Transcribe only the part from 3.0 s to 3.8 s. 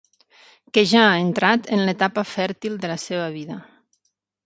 seva vida.